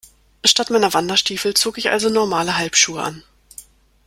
[0.43, 3.23] Statt meiner Wanderstiefel zog ich also normale Halbschuhe an.